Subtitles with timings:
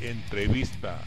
[0.00, 0.98] Entrevista.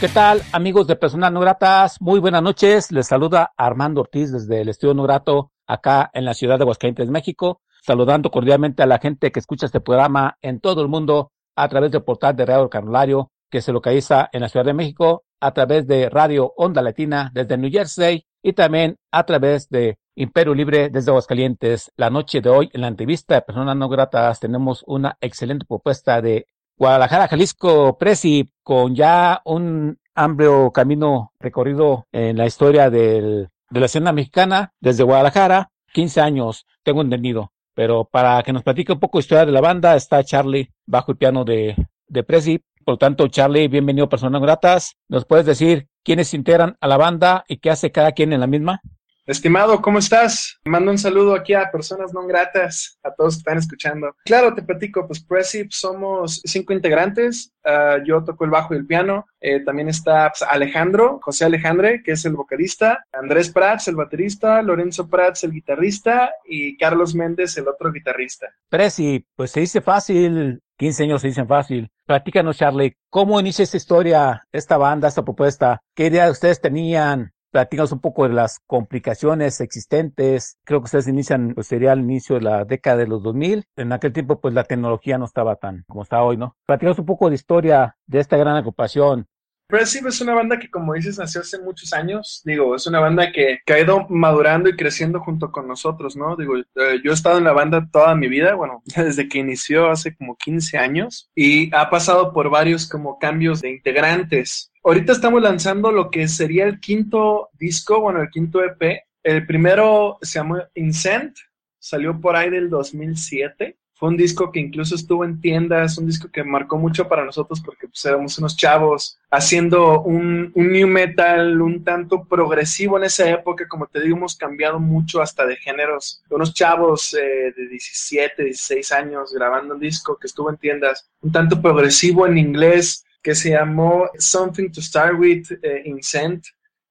[0.00, 2.00] ¿Qué tal, amigos de Personas No Gratas?
[2.00, 2.90] Muy buenas noches.
[2.90, 7.10] Les saluda Armando Ortiz desde el Estudio No Grato, acá en la ciudad de Aguascalientes,
[7.10, 7.60] México.
[7.82, 11.90] Saludando cordialmente a la gente que escucha este programa en todo el mundo a través
[11.90, 15.86] del portal de Radio Carnulario, que se localiza en la Ciudad de México, a través
[15.86, 21.10] de Radio Onda Latina desde New Jersey y también a través de Imperio Libre desde
[21.10, 21.92] Aguascalientes.
[21.96, 26.20] La noche de hoy, en la entrevista de Personas No Gratas, tenemos una excelente propuesta
[26.20, 26.46] de
[26.76, 34.12] Guadalajara, Jalisco, Presi, con ya un amplio camino recorrido en la historia de la escena
[34.12, 37.52] mexicana desde Guadalajara, 15 años, tengo entendido.
[37.74, 41.12] Pero para que nos platique un poco de historia de la banda, está Charlie bajo
[41.12, 41.74] el piano de,
[42.08, 42.58] de Presi.
[42.84, 44.96] Por lo tanto, Charlie, bienvenido a Personas Gratas.
[45.08, 48.46] ¿Nos puedes decir quiénes integran a la banda y qué hace cada quien en la
[48.46, 48.82] misma?
[49.26, 50.58] Estimado, ¿cómo estás?
[50.64, 54.16] Mando un saludo aquí a personas no gratas, a todos que están escuchando.
[54.24, 57.52] Claro, te platico, pues Presip somos cinco integrantes.
[57.64, 59.26] Uh, yo toco el bajo y el piano.
[59.40, 63.04] Eh, también está pues, Alejandro, José Alejandre, que es el vocalista.
[63.12, 64.62] Andrés Prats, el baterista.
[64.62, 66.32] Lorenzo Prats, el guitarrista.
[66.46, 68.48] Y Carlos Méndez, el otro guitarrista.
[68.68, 71.90] Presi, pues se dice fácil, 15 años se dicen fácil.
[72.06, 75.80] Platícanos, Charlie, ¿cómo inicia esta historia, esta banda, esta propuesta?
[75.94, 77.32] ¿Qué idea ustedes tenían?
[77.50, 80.58] Platícanos un poco de las complicaciones existentes.
[80.64, 83.64] Creo que ustedes inician, pues sería al inicio de la década de los 2000.
[83.76, 86.56] En aquel tiempo, pues la tecnología no estaba tan como está hoy, ¿no?
[86.66, 89.26] Platícanos un poco de historia de esta gran agrupación.
[89.70, 92.42] Pressive es una banda que, como dices, nació hace muchos años.
[92.44, 96.34] Digo, es una banda que, que, ha ido madurando y creciendo junto con nosotros, ¿no?
[96.34, 99.88] Digo, eh, yo he estado en la banda toda mi vida, bueno, desde que inició
[99.88, 104.69] hace como 15 años y ha pasado por varios como cambios de integrantes.
[104.82, 109.02] Ahorita estamos lanzando lo que sería el quinto disco, bueno, el quinto EP.
[109.22, 111.36] El primero se llamó Incent,
[111.78, 116.30] salió por ahí del 2007 fue un disco que incluso estuvo en tiendas, un disco
[116.32, 121.60] que marcó mucho para nosotros porque pues, éramos unos chavos haciendo un, un, new metal
[121.60, 126.22] un tanto progresivo en esa época, como te digo, hemos cambiado mucho hasta de géneros.
[126.30, 131.30] Unos chavos eh, de 17, 16 años grabando un disco que estuvo en tiendas, un
[131.30, 136.44] tanto progresivo en inglés que se llamó Something to Start With eh, Incent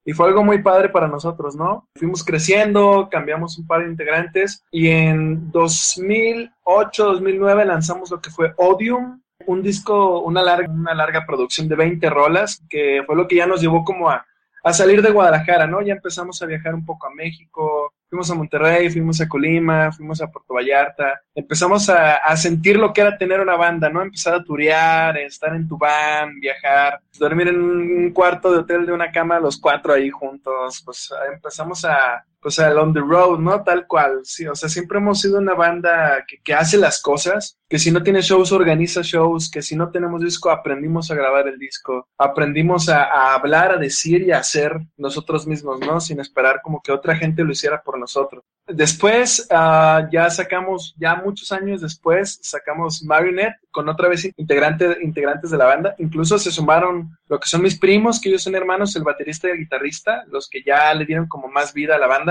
[0.06, 1.88] y fue algo muy padre para nosotros, ¿no?
[1.96, 8.54] Fuimos creciendo, cambiamos un par de integrantes y en 2008, 2009 lanzamos lo que fue
[8.58, 13.36] Odium, un disco, una larga, una larga producción de 20 rolas, que fue lo que
[13.36, 14.26] ya nos llevó como a,
[14.64, 15.82] a salir de Guadalajara, ¿no?
[15.82, 20.22] Ya empezamos a viajar un poco a México, fuimos a Monterrey, fuimos a Colima, fuimos
[20.22, 24.02] a Puerto Vallarta, empezamos a, a, sentir lo que era tener una banda, ¿no?
[24.02, 28.94] Empezar a turear, estar en tu van, viajar, dormir en un cuarto de hotel de
[28.94, 33.64] una cama los cuatro ahí juntos, pues empezamos a, pues al on the road, ¿no?
[33.64, 37.58] Tal cual, sí, o sea, siempre hemos sido una banda que, que hace las cosas,
[37.68, 41.48] que si no tiene shows, organiza shows, que si no tenemos disco, aprendimos a grabar
[41.48, 46.00] el disco, aprendimos a, a hablar, a decir y a hacer nosotros mismos, ¿no?
[46.00, 48.44] Sin esperar como que otra gente lo hiciera por nosotros.
[48.70, 55.50] Después, uh, ya sacamos, ya muchos años después, sacamos Marionette con otra vez integrante, integrantes
[55.50, 55.96] de la banda.
[55.98, 59.52] Incluso se sumaron lo que son mis primos, que ellos son hermanos, el baterista y
[59.52, 62.29] el guitarrista, los que ya le dieron como más vida a la banda.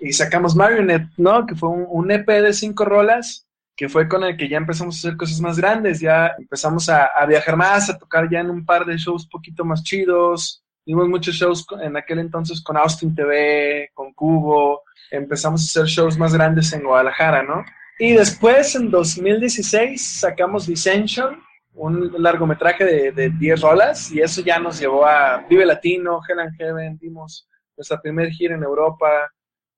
[0.00, 1.46] Y sacamos Marionette, ¿no?
[1.46, 3.46] Que fue un, EP de cinco rolas,
[3.76, 7.06] que fue con el que ya empezamos a hacer cosas más grandes, ya empezamos a,
[7.06, 10.62] a viajar más, a tocar ya en un par de shows poquito más chidos.
[10.84, 16.16] Dimos muchos shows en aquel entonces con Austin TV, con Cubo, empezamos a hacer shows
[16.16, 17.64] más grandes en Guadalajara, ¿no?
[17.98, 21.40] Y después, en 2016, sacamos Dissension,
[21.74, 26.40] un largometraje de, de 10 rolas, y eso ya nos llevó a Vive Latino, Hell
[26.40, 29.30] and Heaven, dimos nuestra primer gira en Europa,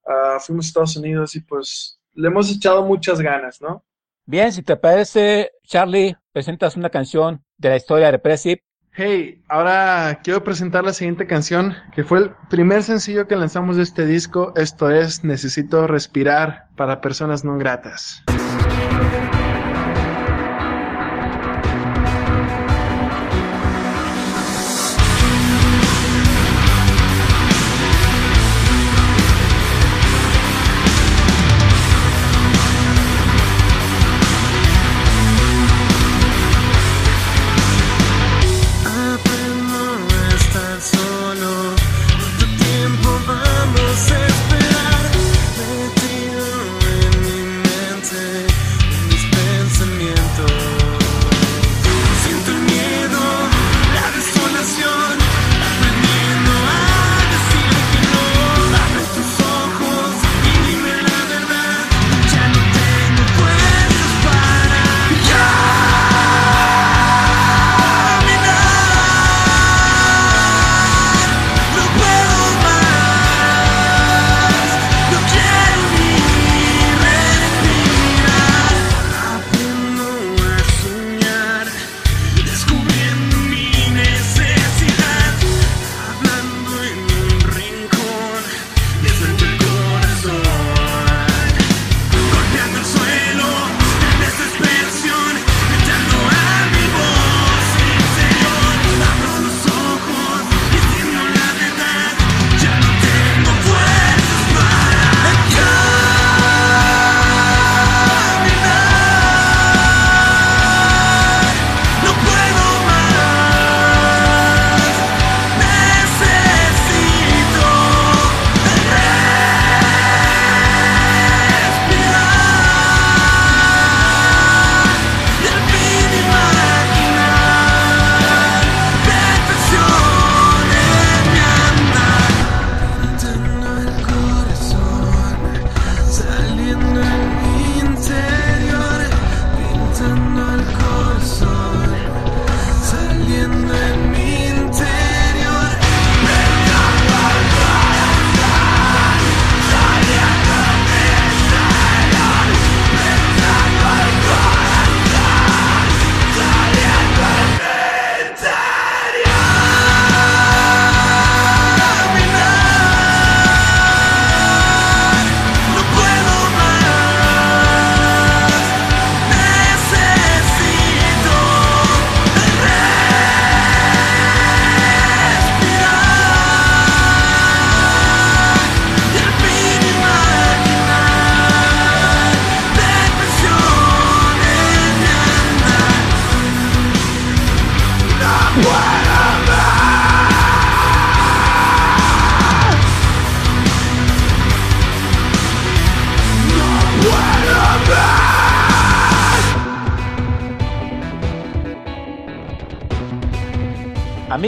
[0.08, 3.84] uh, fuimos a Estados Unidos y pues le hemos echado muchas ganas, ¿no?
[4.26, 8.60] Bien, si te parece, Charlie, presentas una canción de la historia de Presip
[9.00, 13.84] Hey, ahora quiero presentar la siguiente canción, que fue el primer sencillo que lanzamos de
[13.84, 14.52] este disco.
[14.56, 18.24] Esto es Necesito respirar para personas no gratas.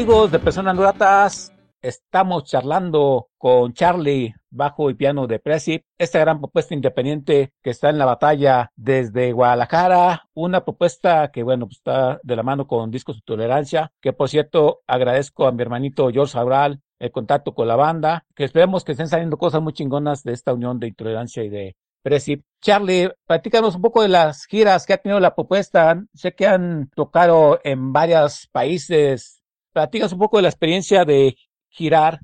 [0.00, 1.52] Amigos de Personas Gratas,
[1.82, 7.90] estamos charlando con Charlie, bajo y piano de Presi, esta gran propuesta independiente que está
[7.90, 12.90] en la batalla desde Guadalajara, una propuesta que, bueno, pues está de la mano con
[12.90, 17.68] Discos de Tolerancia, que por cierto agradezco a mi hermanito George Aural el contacto con
[17.68, 21.44] la banda, que esperemos que estén saliendo cosas muy chingonas de esta unión de intolerancia
[21.44, 22.42] y de Presi.
[22.62, 26.02] Charlie, platícanos un poco de las giras que ha tenido la propuesta.
[26.14, 29.39] Sé que han tocado en varios países
[29.72, 31.36] platicas un poco de la experiencia de
[31.68, 32.20] girar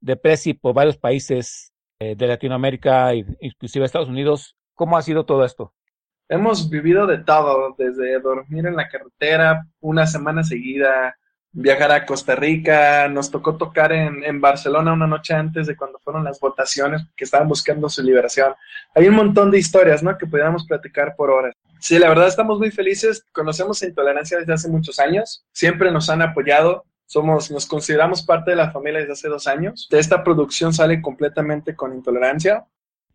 [0.00, 4.56] de Prezi por varios países eh, de Latinoamérica inclusive Estados Unidos.
[4.74, 5.72] ¿Cómo ha sido todo esto?
[6.28, 11.16] Hemos vivido de todo, desde dormir en la carretera una semana seguida,
[11.54, 15.98] viajar a Costa Rica, nos tocó tocar en, en, Barcelona una noche antes de cuando
[16.00, 18.54] fueron las votaciones, que estaban buscando su liberación.
[18.94, 20.18] Hay un montón de historias, ¿no?
[20.18, 21.54] Que podríamos platicar por horas.
[21.78, 26.22] Sí, la verdad estamos muy felices, conocemos Intolerancia desde hace muchos años, siempre nos han
[26.22, 29.86] apoyado, somos, nos consideramos parte de la familia desde hace dos años.
[29.90, 32.64] Esta producción sale completamente con Intolerancia.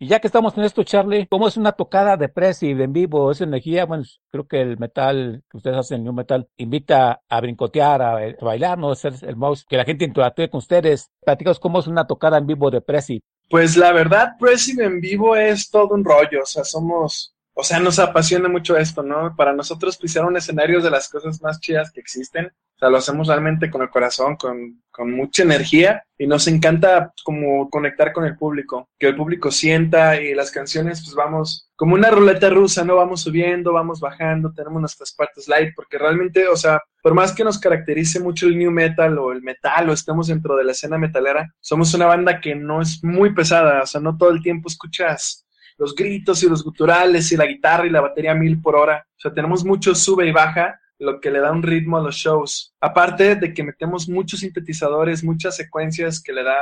[0.01, 3.31] Y ya que estamos en esto, Charlie, ¿cómo es una tocada de y en vivo?
[3.31, 3.83] ¿Es energía?
[3.83, 8.77] Bueno, creo que el metal que ustedes hacen, New Metal, invita a brincotear, a, bailar,
[8.77, 8.95] ¿no?
[8.95, 11.11] Ser el mouse, que la gente interactúe con ustedes.
[11.19, 13.21] Platícanos cómo es una tocada en vivo de Prezi.
[13.49, 17.79] Pues la verdad, Prezi en vivo es todo un rollo, o sea, somos o sea,
[17.79, 19.35] nos apasiona mucho esto, ¿no?
[19.35, 22.45] Para nosotros pisar un escenario es de las cosas más chidas que existen.
[22.45, 27.11] O sea, lo hacemos realmente con el corazón, con, con mucha energía y nos encanta
[27.25, 31.95] como conectar con el público, que el público sienta y las canciones pues vamos como
[31.95, 32.95] una ruleta rusa, ¿no?
[32.95, 37.43] Vamos subiendo, vamos bajando, tenemos nuestras partes light, porque realmente, o sea, por más que
[37.43, 40.97] nos caracterice mucho el new metal o el metal o estemos dentro de la escena
[40.97, 44.69] metalera, somos una banda que no es muy pesada, o sea, no todo el tiempo
[44.69, 45.45] escuchas
[45.79, 49.07] los gritos y los guturales y la guitarra y la batería mil por hora.
[49.17, 52.15] O sea, tenemos mucho sube y baja, lo que le da un ritmo a los
[52.15, 52.75] shows.
[52.81, 56.57] Aparte de que metemos muchos sintetizadores, muchas secuencias que le da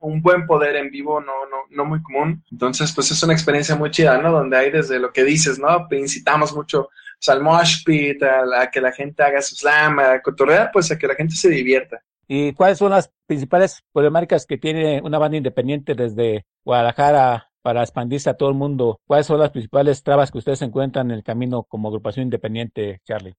[0.00, 2.42] un, buen poder en vivo, no, no, no muy común.
[2.50, 4.32] Entonces, pues es una experiencia muy chida, ¿no?
[4.32, 5.86] Donde hay desde lo que dices, ¿no?
[5.90, 6.88] Incitamos mucho
[7.18, 10.98] pues, al mosh pit, a, que la gente haga su slam, a cotorrear, pues a
[10.98, 12.02] que la gente se divierta.
[12.26, 18.28] ¿Y cuáles son las principales problemáticas que tiene una banda independiente desde Guadalajara para expandirse
[18.28, 21.62] a todo el mundo, ¿cuáles son las principales trabas que ustedes encuentran en el camino
[21.62, 23.34] como agrupación independiente, Charlie?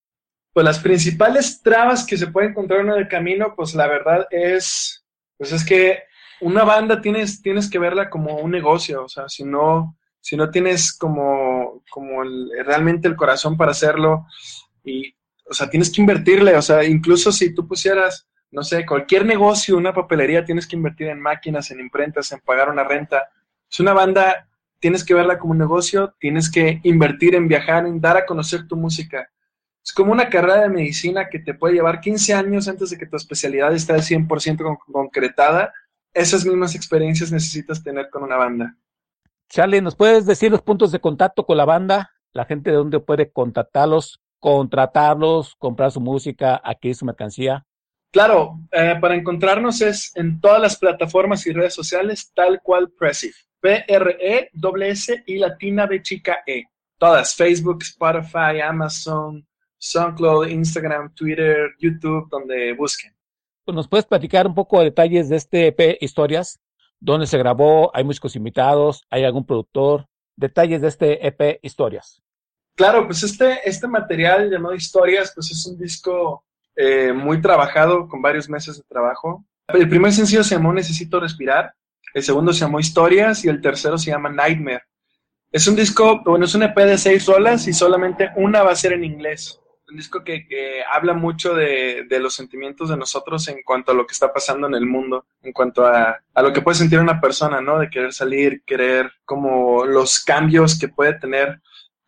[0.54, 5.06] Pues las principales trabas que se pueden encontrar en el camino, pues la verdad es,
[5.38, 6.04] pues es que
[6.42, 10.52] una banda tienes, tienes que verla como un negocio, o sea, si no, si no
[10.52, 12.24] tienes como, como
[12.66, 14.26] realmente el corazón para hacerlo
[14.84, 15.16] y,
[15.50, 19.76] o sea, tienes que invertirle, o sea, incluso si tú pusieras, no sé, cualquier negocio,
[19.76, 23.28] una papelería, tienes que invertir en máquinas, en imprentas, en pagar una renta,
[23.74, 24.48] es una banda,
[24.80, 28.68] tienes que verla como un negocio, tienes que invertir en viajar, en dar a conocer
[28.68, 29.28] tu música.
[29.84, 33.08] Es como una carrera de medicina que te puede llevar 15 años antes de que
[33.08, 35.74] tu especialidad esté al 100% concretada.
[36.14, 38.78] Esas mismas experiencias necesitas tener con una banda.
[39.50, 42.12] Charlie, ¿nos puedes decir los puntos de contacto con la banda?
[42.32, 47.66] La gente de dónde puede contactarlos, contratarlos, comprar su música, adquirir su mercancía.
[48.12, 52.92] Claro, eh, para encontrarnos es en todas las plataformas y redes sociales, tal cual
[53.64, 53.86] Pressif.
[53.88, 56.64] P-R-E-S y latina B chica E.
[56.98, 59.46] Todas, Facebook, Spotify, Amazon,
[59.78, 63.14] SoundCloud, Instagram, Twitter, YouTube, donde busquen.
[63.66, 66.60] Pues, ¿Nos puedes platicar un poco de detalles de este EP Historias?
[67.00, 67.92] ¿Dónde se grabó?
[67.96, 69.06] ¿Hay músicos invitados?
[69.10, 70.08] ¿Hay algún productor?
[70.36, 72.22] Detalles de este EP Historias.
[72.76, 76.44] Claro, pues este, este material llamado Historias, pues es un disco
[76.76, 79.46] eh, muy trabajado, con varios meses de trabajo.
[79.68, 81.74] El primer sencillo se llamó Necesito Respirar
[82.14, 84.84] el segundo se llamó Historias y el tercero se llama Nightmare.
[85.52, 88.76] Es un disco, bueno, es un EP de seis rolas y solamente una va a
[88.76, 89.60] ser en inglés.
[89.88, 90.48] Un disco que,
[90.92, 94.74] habla mucho de, los sentimientos de nosotros en cuanto a lo que está pasando en
[94.74, 97.78] el mundo, en cuanto a, a lo que puede sentir una persona, ¿no?
[97.78, 101.62] De querer salir, querer como los cambios que puede tener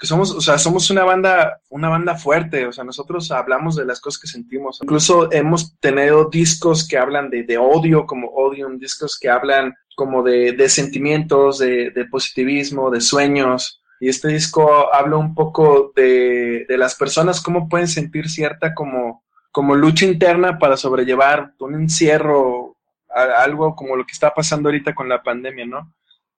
[0.05, 3.99] somos, o sea, somos una banda, una banda fuerte, o sea, nosotros hablamos de las
[3.99, 4.79] cosas que sentimos.
[4.81, 10.23] Incluso hemos tenido discos que hablan de, de odio, como Odium, discos que hablan como
[10.23, 13.81] de, de sentimientos, de, de, positivismo, de sueños.
[13.99, 19.23] Y este disco habla un poco de, de las personas, cómo pueden sentir cierta como,
[19.51, 22.75] como lucha interna para sobrellevar un encierro,
[23.09, 25.93] algo como lo que está pasando ahorita con la pandemia, ¿no?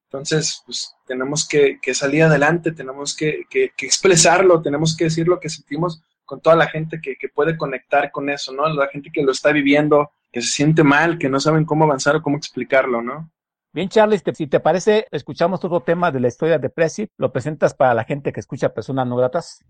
[0.07, 3.45] Entonces, pues tenemos que, salir adelante, tenemos que,
[3.79, 8.11] expresarlo, tenemos que decir lo que sentimos con toda la gente que, que puede conectar
[8.11, 8.67] con eso, ¿no?
[8.69, 12.15] La gente que lo está viviendo, que se siente mal, que no saben cómo avanzar
[12.15, 13.29] o cómo explicarlo, ¿no?
[13.73, 17.09] Bien, Charlie, si te parece, escuchamos otro tema de la historia de Prezi.
[17.17, 19.63] ¿Lo presentas para la gente que escucha Personas No Gratas?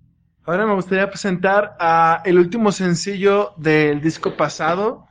[0.46, 5.08] Ahora me gustaría presentar a el último sencillo del disco pasado.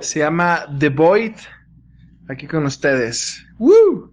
[0.00, 1.36] Se llama The Void.
[2.28, 3.46] Aquí con ustedes.
[3.58, 4.12] ¡Woo!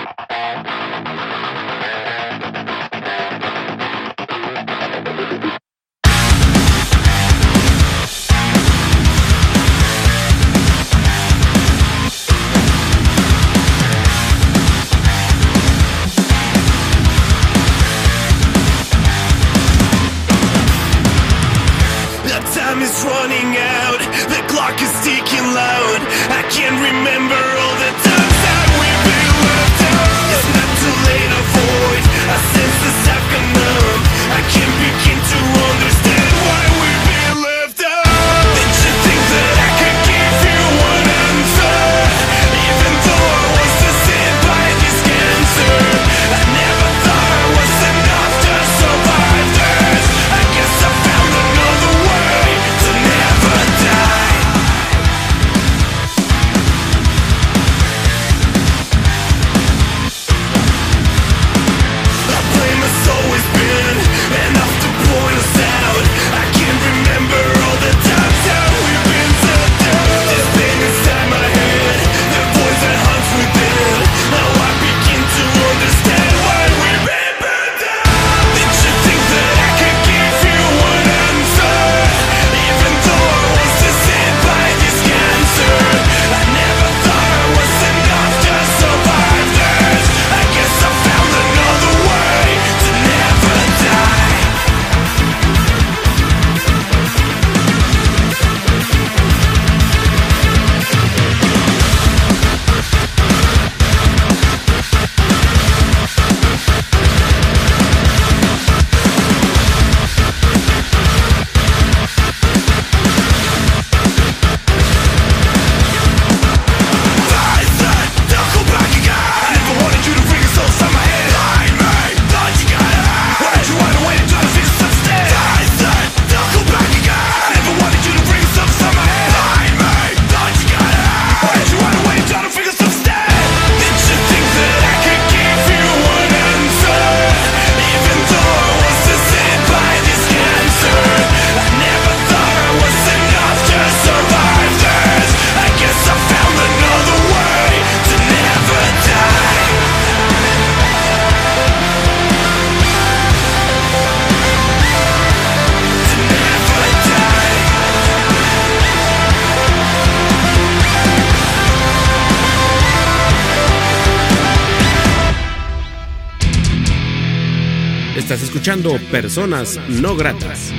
[168.39, 170.71] escuchando Personas No Gratas.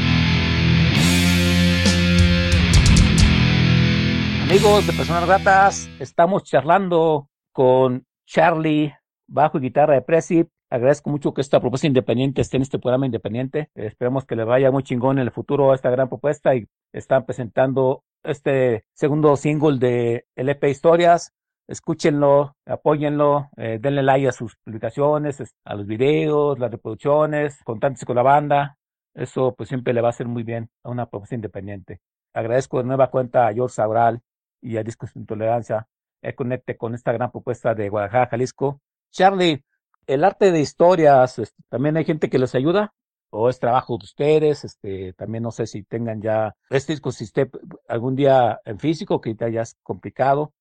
[4.44, 8.94] Amigos de Personas Gratas, estamos charlando con Charlie,
[9.28, 10.46] bajo y guitarra de Prezi.
[10.70, 13.68] Agradezco mucho que esta propuesta independiente esté en este programa independiente.
[13.74, 17.26] Esperemos que le vaya muy chingón en el futuro a esta gran propuesta y están
[17.26, 21.34] presentando este segundo single de LP Historias
[21.72, 28.16] escúchenlo, apóyenlo, eh, denle like a sus publicaciones, a los videos, las reproducciones, contáctense con
[28.16, 28.76] la banda.
[29.14, 32.00] Eso pues siempre le va a hacer muy bien a una propuesta independiente.
[32.34, 34.20] Agradezco de nueva cuenta a George Saural
[34.60, 35.88] y a Discos Sin Tolerancia.
[36.20, 38.80] Eh, conecte con esta gran propuesta de Guadalajara, Jalisco.
[39.10, 39.64] Charlie,
[40.06, 42.92] el arte de historias, este, también hay gente que les ayuda
[43.30, 47.24] o es trabajo de ustedes, este, también no sé si tengan ya este disco, si
[47.24, 47.50] esté
[47.88, 50.52] algún día en físico, que ya es complicado,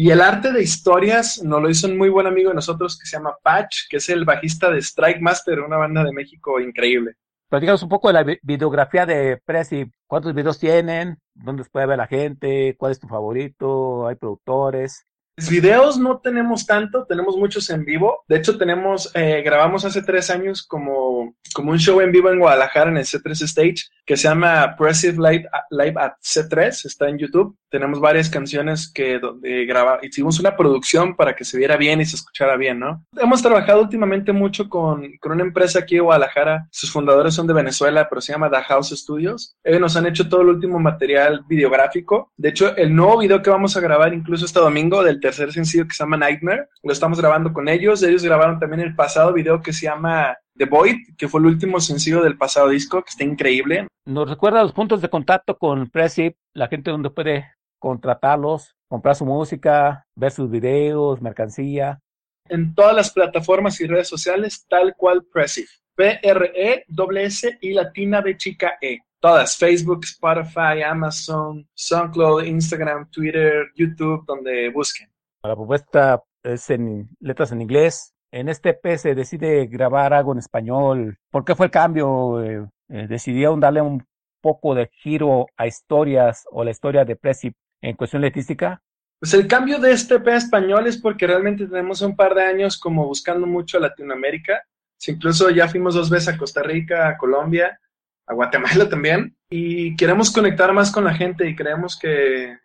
[0.00, 3.04] y el arte de historias nos lo hizo un muy buen amigo de nosotros que
[3.04, 7.16] se llama Patch, que es el bajista de Strike Master, una banda de México increíble.
[7.48, 9.90] Platícanos un poco de la videografía de Prezi.
[10.06, 11.18] ¿Cuántos videos tienen?
[11.34, 12.76] ¿Dónde puede ver la gente?
[12.78, 14.06] ¿Cuál es tu favorito?
[14.06, 15.04] ¿Hay productores?
[15.48, 18.24] Videos no tenemos tanto, tenemos muchos en vivo.
[18.28, 22.40] De hecho, tenemos, eh, grabamos hace tres años como, como un show en vivo en
[22.40, 27.18] Guadalajara en el C3 Stage que se llama Pressive Live, Live at C3, está en
[27.18, 27.54] YouTube.
[27.70, 32.06] Tenemos varias canciones que donde graba, hicimos una producción para que se viera bien y
[32.06, 33.04] se escuchara bien, ¿no?
[33.18, 36.66] Hemos trabajado últimamente mucho con, con una empresa aquí en Guadalajara.
[36.70, 39.54] Sus fundadores son de Venezuela, pero se llama The House Studios.
[39.62, 42.32] Ellos nos han hecho todo el último material videográfico.
[42.38, 45.86] De hecho, el nuevo video que vamos a grabar incluso este domingo del tercer sencillo
[45.86, 46.68] que se llama Nightmare.
[46.82, 48.02] Lo estamos grabando con ellos.
[48.02, 51.80] Ellos grabaron también el pasado video que se llama The Void, que fue el último
[51.80, 53.86] sencillo del pasado disco, que está increíble.
[54.06, 57.46] Nos recuerda los puntos de contacto con Pressip, la gente donde puede
[57.78, 62.00] contratarlos, comprar su música, ver sus videos, mercancía.
[62.48, 65.68] En todas las plataformas y redes sociales, tal cual Pressip.
[65.94, 69.00] P-R-E-S y latina de chica E.
[69.20, 75.10] Todas, Facebook, Spotify, Amazon, SoundCloud, Instagram, Twitter, YouTube, donde busquen.
[75.42, 78.12] La propuesta es en letras en inglés.
[78.32, 81.18] En este EP se decide grabar algo en español.
[81.30, 82.42] ¿Por qué fue el cambio?
[82.42, 84.04] Eh, eh, ¿Decidieron darle un
[84.40, 88.82] poco de giro a historias o la historia de Prezi en cuestión letística?
[89.20, 92.78] Pues el cambio de este EP español es porque realmente tenemos un par de años
[92.78, 94.62] como buscando mucho a Latinoamérica.
[95.06, 97.80] Incluso ya fuimos dos veces a Costa Rica, a Colombia,
[98.26, 102.58] a Guatemala también, y queremos conectar más con la gente y creemos que,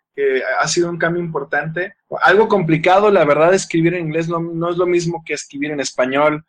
[0.60, 1.94] ha sido un cambio importante.
[2.22, 6.44] Algo complicado, la verdad, escribir en inglés no, es lo mismo que escribir en español.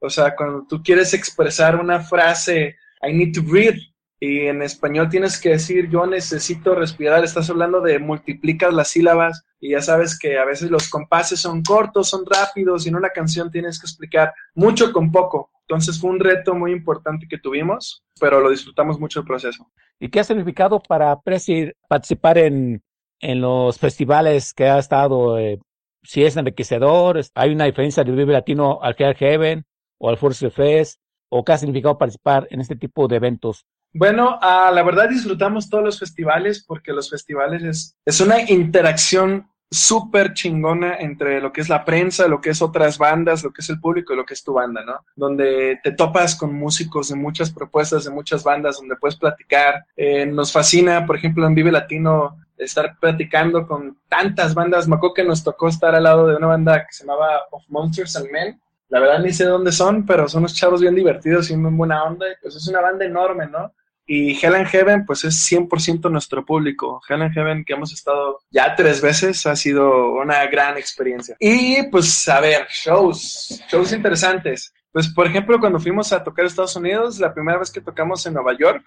[0.00, 3.80] O sea, cuando tú quieres expresar una frase, I need to breathe,
[4.22, 9.44] y en español tienes que decir yo necesito respirar, estás hablando de multiplicas las sílabas
[9.58, 13.10] y ya sabes que a veces los compases son cortos, son rápidos y en una
[13.10, 15.50] canción tienes que explicar mucho con poco.
[15.66, 19.68] Entonces fue un reto muy importante que tuvimos, pero lo disfrutamos mucho el proceso.
[19.98, 22.80] ¿Y qué ha significado para Presi participar en,
[23.22, 25.38] en los festivales que ha estado?
[25.38, 25.58] Eh,
[26.02, 29.64] si es enriquecedor, hay una diferencia del Vive Latino al Fair Heaven
[29.98, 33.64] o al Force Fest, o qué ha significado participar en este tipo de eventos.
[33.94, 39.51] Bueno, ah, la verdad disfrutamos todos los festivales porque los festivales es, es una interacción
[39.72, 43.62] súper chingona entre lo que es la prensa, lo que es otras bandas, lo que
[43.62, 45.04] es el público y lo que es tu banda, ¿no?
[45.16, 49.86] Donde te topas con músicos de muchas propuestas, de muchas bandas, donde puedes platicar.
[49.96, 54.86] Eh, nos fascina, por ejemplo, en Vive Latino, estar platicando con tantas bandas.
[54.86, 57.64] Me acuerdo que nos tocó estar al lado de una banda que se llamaba Of
[57.68, 58.60] Monsters and Men,
[58.92, 62.04] la verdad ni sé dónde son, pero son unos chavos bien divertidos y muy buena
[62.04, 62.26] onda.
[62.42, 63.72] Pues es una banda enorme, ¿no?
[64.04, 67.00] Y Helen Heaven, pues es 100% nuestro público.
[67.08, 71.36] Helen Heaven, que hemos estado ya tres veces, ha sido una gran experiencia.
[71.38, 74.72] Y pues, a ver, shows, shows interesantes.
[74.90, 78.34] Pues, por ejemplo, cuando fuimos a tocar Estados Unidos, la primera vez que tocamos en
[78.34, 78.84] Nueva York,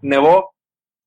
[0.00, 0.54] nevó.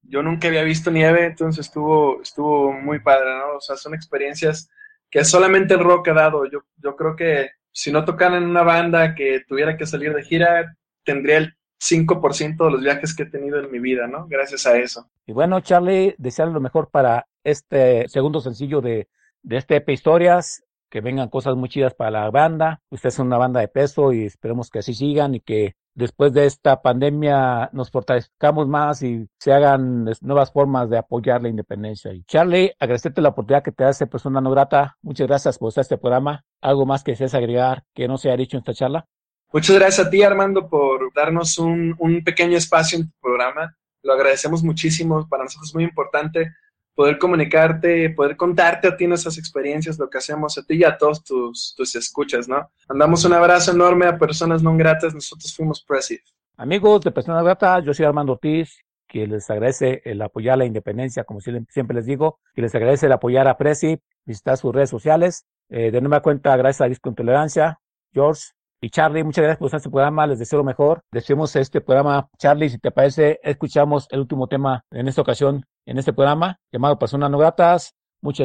[0.04, 3.58] Yo nunca había visto nieve, entonces estuvo, estuvo muy padre, ¿no?
[3.58, 4.70] O sea, son experiencias
[5.10, 6.46] que solamente el rock ha dado.
[6.46, 10.24] Yo, yo creo que si no tocaran en una banda que tuviera que salir de
[10.24, 14.28] gira, tendría el 5% de los viajes que he tenido en mi vida, ¿no?
[14.28, 15.10] Gracias a eso.
[15.26, 19.08] Y bueno, Charlie, desearle lo mejor para este segundo sencillo de,
[19.50, 22.82] este EP Historias, que vengan cosas muy chidas para la banda.
[22.90, 26.46] Ustedes son una banda de peso y esperemos que así sigan y que después de
[26.46, 32.14] esta pandemia nos fortalezcamos más y se hagan nuevas formas de apoyar la independencia.
[32.14, 34.98] Y Charlie, agradecerte la oportunidad que te hace persona no grata.
[35.02, 36.44] Muchas gracias por este programa.
[36.62, 39.08] ¿Algo más que desees agregar que no se haya dicho en esta charla?
[39.56, 43.74] Muchas gracias a ti, Armando, por darnos un, pequeño espacio en tu programa.
[44.04, 45.26] Lo agradecemos muchísimo.
[45.30, 46.52] Para nosotros es muy importante
[46.94, 50.98] poder comunicarte, poder contarte a ti nuestras experiencias, lo que hacemos a ti y a
[50.98, 52.70] todos tus, tus escuchas, ¿no?
[52.90, 55.14] Mandamos un abrazo enorme a personas no gratas.
[55.14, 56.20] Nosotros fuimos Presiv.
[56.58, 61.24] Amigos de Personas Gratas, yo soy Armando Ortiz, que les agradece el apoyar la independencia,
[61.24, 65.46] como siempre les digo, que les agradece el apoyar a Presi, visitar sus redes sociales.
[65.70, 67.80] Eh, de nueva cuenta, gracias a Disco Intolerancia,
[68.14, 68.50] George,
[68.82, 71.02] y Charlie, muchas gracias por este programa, les deseo lo mejor.
[71.12, 72.28] Deseamos este programa.
[72.38, 77.00] Charlie, si te parece, escuchamos el último tema en esta ocasión, en este programa, llamado
[77.00, 77.96] Personas No Gratas.
[78.22, 78.44] Mucho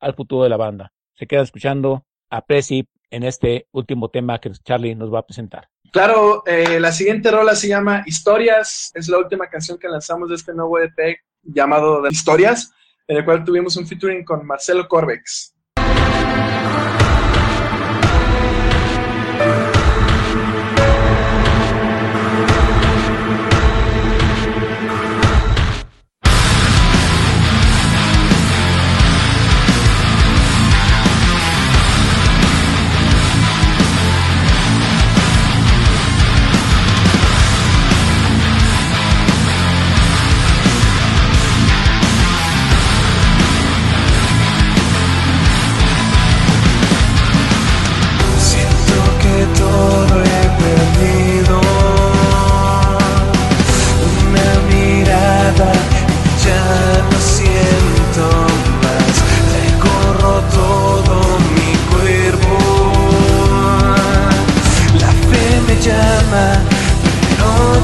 [0.00, 0.92] al futuro de la banda.
[1.14, 5.68] Se quedan escuchando a Presi en este último tema que Charlie nos va a presentar.
[5.90, 8.90] Claro, eh, la siguiente rola se llama Historias.
[8.94, 12.72] Es la última canción que lanzamos de este nuevo EP llamado Historias,
[13.06, 15.54] en el cual tuvimos un featuring con Marcelo Corbex.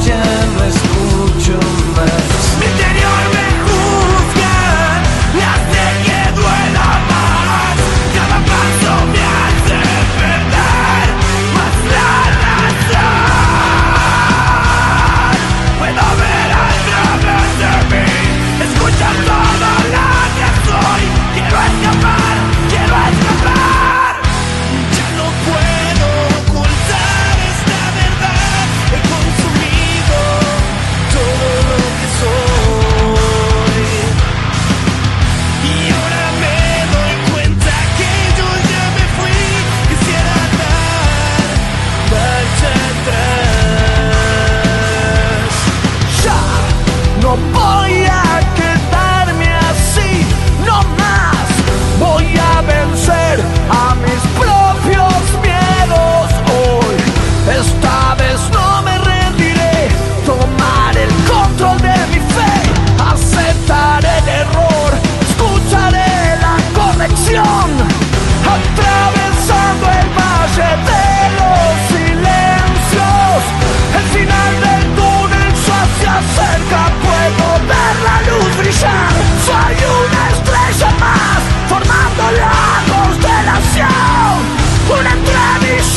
[0.01, 0.38] 这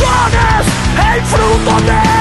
[0.01, 0.65] ilusiones,
[1.15, 2.20] el fruto de